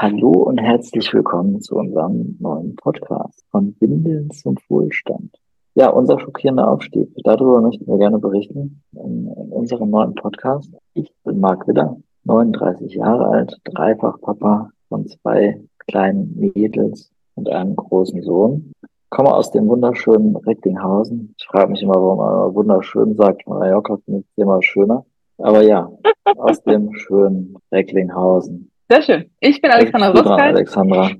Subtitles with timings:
[0.00, 5.34] Hallo und herzlich willkommen zu unserem neuen Podcast von Windeln zum Wohlstand.
[5.74, 7.10] Ja, unser schockierender Aufstieg.
[7.24, 10.72] Darüber möchten wir gerne berichten in, in unserem neuen Podcast.
[10.94, 17.74] Ich bin Marc Widder, 39 Jahre alt, dreifach Papa von zwei kleinen Mädels und einem
[17.74, 18.70] großen Sohn.
[19.10, 21.34] Komme aus dem wunderschönen Recklinghausen.
[21.36, 23.48] Ich frage mich immer, warum man wunderschön sagt.
[23.48, 25.04] Mallorca finde ich immer schöner.
[25.38, 25.90] Aber ja,
[26.36, 28.70] aus dem schönen Recklinghausen.
[28.90, 29.30] Sehr schön.
[29.40, 30.56] Ich bin Alexandra Roskalt.
[30.56, 31.10] Alexandra.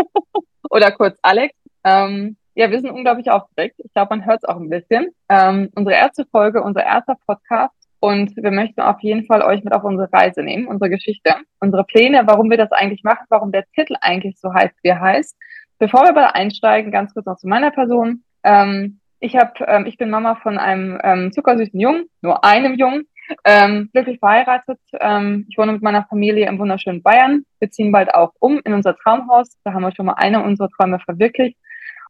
[0.70, 1.54] Oder kurz Alex.
[1.82, 3.76] Ähm, ja, wir sind unglaublich aufgeregt.
[3.78, 5.08] Ich glaube, man hört es auch ein bisschen.
[5.30, 7.74] Ähm, unsere erste Folge, unser erster Podcast.
[8.00, 11.84] Und wir möchten auf jeden Fall euch mit auf unsere Reise nehmen, unsere Geschichte, unsere
[11.84, 15.34] Pläne, warum wir das eigentlich machen, warum der Titel eigentlich so heißt, wie er heißt.
[15.78, 18.22] Bevor wir aber einsteigen, ganz kurz noch zu meiner Person.
[18.44, 23.06] Ähm, ich, hab, ähm, ich bin Mama von einem ähm, zuckersüßen Jungen, nur einem Jungen,
[23.44, 24.78] ähm, glücklich verheiratet.
[25.00, 27.44] Ähm, ich wohne mit meiner Familie im wunderschönen Bayern.
[27.58, 29.48] Wir ziehen bald auch um in unser Traumhaus.
[29.64, 31.56] Da haben wir schon mal eine unserer Träume verwirklicht.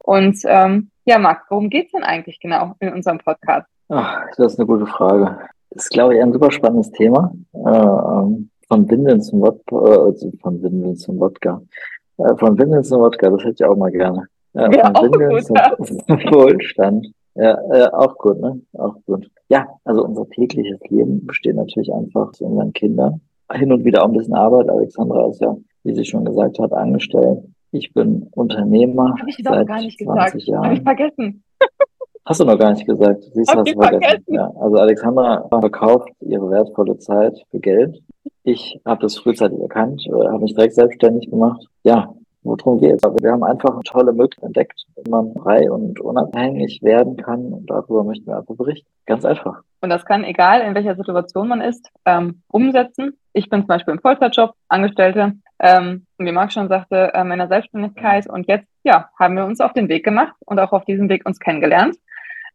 [0.00, 3.66] Und ähm, ja, Max, worum geht's denn eigentlich genau in unserem Podcast?
[3.88, 5.38] Ach, das ist eine gute Frage.
[5.70, 7.32] Das ist, glaube ich, ein super spannendes Thema.
[7.52, 11.62] Äh, von Windeln zum Wodka, äh, von Windeln zum Wodka.
[12.18, 14.26] Äh, von Windeln zum Wodka, das hätte ich auch mal gerne.
[14.54, 15.56] Äh, ja, von Windeln zum.
[16.32, 17.06] Wohlstand.
[17.38, 18.60] Ja, äh, auch gut, ne?
[18.72, 19.30] Auch gut.
[19.48, 23.20] Ja, also unser tägliches Leben besteht natürlich einfach aus unseren Kindern.
[23.52, 24.68] Hin und wieder auch ein bisschen Arbeit.
[24.68, 27.44] Alexandra ist ja, wie sie schon gesagt hat, angestellt.
[27.70, 30.46] Ich bin Unternehmer Hab ich seit gar nicht 20 gesagt.
[30.48, 30.64] Jahren.
[30.64, 31.42] Habe ich vergessen.
[32.26, 33.22] Hast du noch gar nicht gesagt.
[33.32, 34.02] Siehst du, Hab hast ich du vergessen.
[34.02, 34.34] vergessen.
[34.34, 38.02] Ja, also Alexandra verkauft ihre wertvolle Zeit für Geld.
[38.42, 41.64] Ich habe das frühzeitig erkannt, äh, habe mich direkt selbstständig gemacht.
[41.84, 43.04] Ja, worum geht's?
[43.04, 47.52] Aber wir haben einfach eine tolle Möglichkeit entdeckt, wie man frei und unabhängig werden kann.
[47.52, 48.88] Und darüber möchten wir einfach berichten.
[49.06, 49.62] Ganz einfach.
[49.80, 53.16] Und das kann, egal in welcher Situation man ist, ähm, umsetzen.
[53.32, 57.48] Ich bin zum Beispiel im Vollzeitjob, Angestellte, ähm, wie Marc schon sagte, ähm, in der
[57.48, 58.28] Selbstständigkeit.
[58.28, 61.26] Und jetzt, ja, haben wir uns auf den Weg gemacht und auch auf diesem Weg
[61.26, 61.96] uns kennengelernt,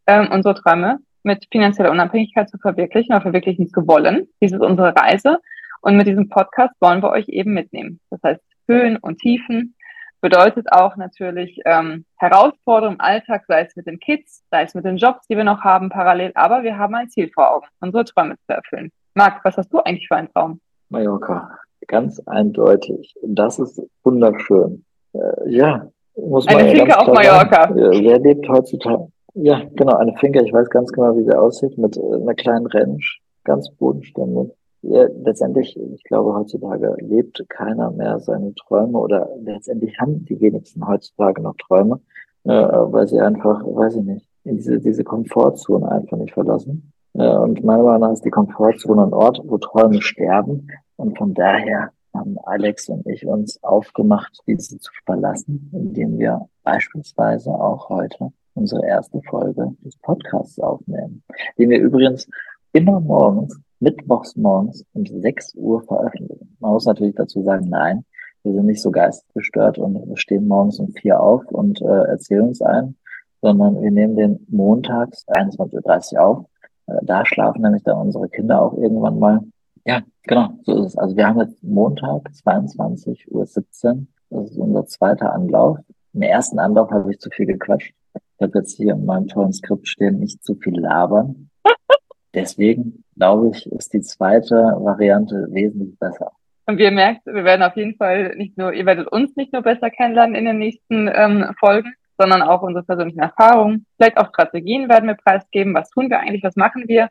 [0.08, 4.28] ähm, unsere Träume mit finanzieller Unabhängigkeit zu verwirklichen oder verwirklichen zu wollen.
[4.42, 5.40] Dies ist unsere Reise.
[5.82, 8.00] Und mit diesem Podcast wollen wir euch eben mitnehmen.
[8.10, 9.76] Das heißt, Höhen und Tiefen
[10.24, 14.86] bedeutet auch natürlich ähm, Herausforderungen im Alltag, sei es mit den Kids, sei es mit
[14.86, 16.32] den Jobs, die wir noch haben parallel.
[16.34, 18.90] Aber wir haben ein Ziel vor Augen, unsere Träume zu erfüllen.
[19.16, 20.62] Marc, was hast du eigentlich für einen Traum?
[20.88, 21.52] Mallorca.
[21.88, 23.14] Ganz eindeutig.
[23.22, 24.86] Das ist wunderschön.
[25.12, 25.20] Äh,
[25.50, 27.68] ja, muss man Eine ja ganz auf Mallorca.
[27.68, 27.76] sagen.
[27.76, 29.08] Wer lebt heutzutage?
[29.34, 30.40] Ja, genau, eine Finca.
[30.40, 34.54] Ich weiß ganz genau, wie sie aussieht, mit äh, einer kleinen Ranch, ganz bodenständig.
[34.84, 40.86] Ja, letztendlich, ich glaube, heutzutage lebt keiner mehr seine Träume oder letztendlich haben die wenigsten
[40.86, 42.02] heutzutage noch Träume,
[42.44, 46.92] äh, weil sie einfach, weiß ich nicht, in diese, diese Komfortzone einfach nicht verlassen.
[47.14, 50.68] Äh, und meiner Meinung nach ist die Komfortzone ein Ort, wo Träume sterben.
[50.98, 57.52] Und von daher haben Alex und ich uns aufgemacht, diese zu verlassen, indem wir beispielsweise
[57.52, 61.24] auch heute unsere erste Folge des Podcasts aufnehmen,
[61.58, 62.28] den wir übrigens
[62.74, 66.56] immer morgens, mittwochs morgens um 6 Uhr veröffentlichen.
[66.60, 68.06] Man muss natürlich dazu sagen, nein,
[68.44, 72.48] wir sind nicht so geistesgestört und wir stehen morgens um vier auf und äh, erzählen
[72.48, 72.96] uns ein,
[73.42, 76.46] sondern wir nehmen den montags 21.30 Uhr auf.
[76.88, 79.42] Äh, da schlafen nämlich dann unsere Kinder auch irgendwann mal.
[79.86, 80.98] Ja, genau, so ist es.
[80.98, 84.08] Also wir haben jetzt Montag 22.17 Uhr.
[84.30, 85.78] Das ist unser zweiter Anlauf.
[86.14, 87.94] Im ersten Anlauf habe ich zu viel gequatscht.
[88.16, 91.50] Ich habe jetzt hier in meinem tollen Skript stehen, nicht zu viel labern.
[92.34, 96.34] Deswegen glaube ich, ist die zweite Variante wesentlich besser.
[96.66, 99.62] Und wir merkt, wir werden auf jeden Fall nicht nur, ihr werdet uns nicht nur
[99.62, 103.86] besser kennenlernen in den nächsten ähm, Folgen, sondern auch unsere persönlichen Erfahrungen.
[103.96, 105.74] Vielleicht auch Strategien werden wir preisgeben.
[105.74, 106.44] Was tun wir eigentlich?
[106.44, 107.10] Was machen wir?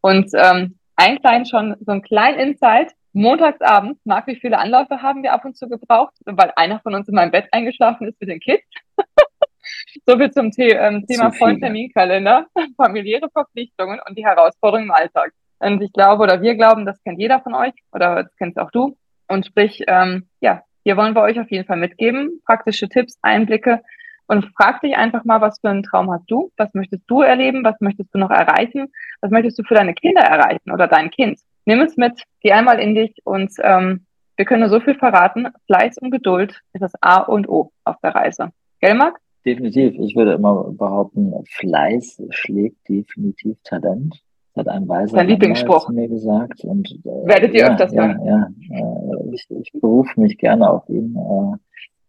[0.00, 2.92] Und ähm, ein klein schon, so ein klein Insight.
[3.12, 7.08] Montagsabends, Marc, wie viele Anläufe haben wir ab und zu gebraucht, weil einer von uns
[7.08, 8.64] in meinem Bett eingeschlafen ist mit den Kids.
[10.06, 11.66] so viel zum The ähm, Thema Zu vollen viele.
[11.66, 12.46] Terminkalender,
[12.76, 15.32] familiäre Verpflichtungen und die Herausforderungen im Alltag.
[15.62, 18.70] Und ich glaube, oder wir glauben, das kennt jeder von euch, oder das kennst auch
[18.70, 18.96] du.
[19.28, 23.80] Und sprich, ähm, ja, hier wollen wir euch auf jeden Fall mitgeben, praktische Tipps, Einblicke.
[24.26, 26.50] Und frag dich einfach mal, was für einen Traum hast du?
[26.56, 27.64] Was möchtest du erleben?
[27.64, 28.88] Was möchtest du noch erreichen?
[29.20, 31.38] Was möchtest du für deine Kinder erreichen oder dein Kind?
[31.64, 34.06] Nimm es mit, geh einmal in dich und ähm,
[34.36, 35.48] wir können nur so viel verraten.
[35.66, 38.50] Fleiß und Geduld ist das A und O auf der Reise.
[38.80, 39.18] Gell, Marc?
[39.44, 39.94] Definitiv.
[39.98, 44.22] Ich würde immer behaupten, Fleiß schlägt definitiv Talent.
[44.54, 45.88] Das hat ein weiser mal Lieblingsspruch.
[45.88, 46.62] mir gesagt.
[46.64, 50.88] Und, äh, Werdet ihr ja, öfters ja, ja, äh, ich, ich berufe mich gerne auf
[50.88, 51.16] ihn.
[51.16, 51.56] Äh,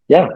[0.08, 0.34] ja,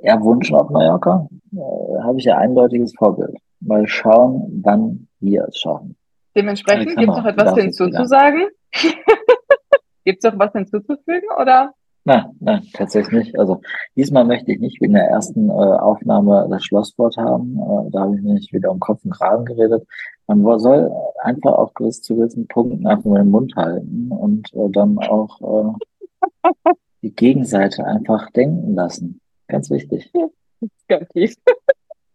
[0.00, 3.36] ja, Wunsch auf Mallorca äh, habe ich ja eindeutiges Vorbild.
[3.60, 5.96] Mal schauen, wann wir es schaffen.
[6.36, 8.48] Dementsprechend gibt es noch etwas hinzuzusagen.
[10.04, 11.72] gibt es noch was hinzuzufügen oder
[12.06, 13.38] Nein, nein, tatsächlich nicht.
[13.38, 13.62] Also
[13.96, 17.58] diesmal möchte ich nicht wie in der ersten äh, Aufnahme das Schlosswort haben.
[17.58, 19.86] Äh, da habe ich mich wieder um Kopf und Kragen geredet.
[20.26, 20.90] Man soll
[21.22, 25.76] einfach auch gewiss, zu gewissen Punkten einfach mal den Mund halten und äh, dann auch
[26.44, 26.50] äh,
[27.02, 29.20] die Gegenseite einfach denken lassen.
[29.48, 30.10] Ganz wichtig.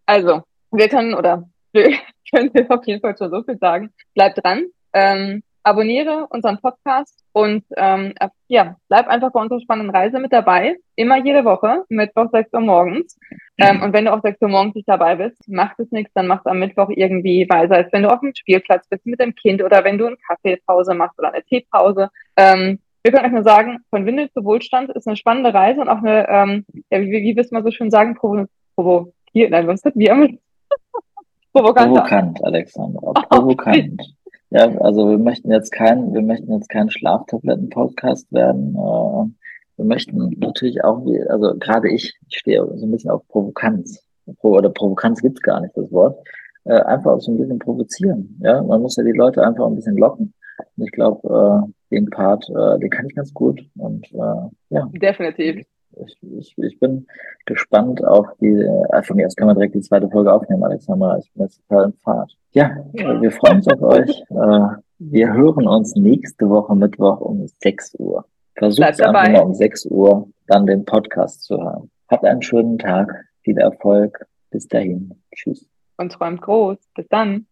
[0.06, 1.92] Also, wir können oder wir
[2.32, 3.92] können auf jeden Fall schon so viel sagen.
[4.16, 4.66] Bleibt dran.
[4.94, 8.14] Ähm, abonniere unseren Podcast und ähm,
[8.48, 10.78] ja, bleib einfach bei unserer spannenden Reise mit dabei.
[10.96, 13.18] Immer jede Woche, Mittwoch 6 Uhr morgens.
[13.58, 16.28] Ähm, und wenn du auch 6 Uhr morgens nicht dabei bist, macht es nichts, dann
[16.28, 19.20] machst du am Mittwoch irgendwie, weil sei es, wenn du auf dem Spielplatz bist mit
[19.20, 22.10] dem Kind oder wenn du eine Kaffeepause machst oder eine Teepause.
[22.36, 25.90] Ähm, wir können euch nur sagen, von Windel zu Wohlstand ist eine spannende Reise und
[25.90, 28.46] auch eine, ähm, ja, wie, wie wirst man so schön sagen, provo,
[28.76, 29.96] provo hier, nein, was ist das?
[29.96, 30.28] Wie immer?
[31.54, 33.00] Provokant, Alexander.
[33.30, 34.02] Provokant.
[34.52, 38.76] Ja, also wir möchten jetzt kein, wir möchten jetzt kein Schlaftabletten-Podcast werden.
[38.76, 39.30] Äh,
[39.78, 44.04] wir möchten natürlich auch, also gerade ich, ich stehe so ein bisschen auf Provokanz.
[44.42, 46.18] Oder Provokanz gibt's gar nicht, das Wort.
[46.66, 48.40] Äh, einfach auch so ein bisschen provozieren.
[48.42, 50.34] Ja, man muss ja die Leute einfach ein bisschen locken.
[50.78, 53.62] Und ich glaube, äh, den Part, den kann ich ganz gut.
[53.76, 54.90] Und ja.
[54.94, 55.66] Definitiv
[56.06, 57.08] ich, ich, ich bin
[57.46, 58.66] gespannt auf die,
[59.04, 61.18] von mir aus können wir direkt die zweite Folge aufnehmen, Alexander.
[61.20, 62.36] Ich bin jetzt total in Fahrt.
[62.52, 64.24] Ja, wir freuen uns auf euch.
[64.30, 68.26] Äh, wir hören uns nächste Woche Mittwoch um 6 Uhr.
[68.56, 71.90] Versucht einfach mal um 6 Uhr dann den Podcast zu hören.
[72.10, 74.26] Habt einen schönen Tag, viel Erfolg.
[74.52, 75.14] Bis dahin.
[75.34, 75.70] Tschüss.
[75.98, 76.78] Und träumt groß.
[76.96, 77.46] Bis dann.